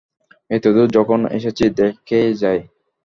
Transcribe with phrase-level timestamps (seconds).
[0.51, 2.59] এতদূর যখন এসেছি দেখেই যাই।